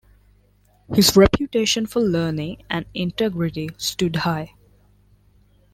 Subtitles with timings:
[0.95, 4.55] His reputation for learning and integrity stood high.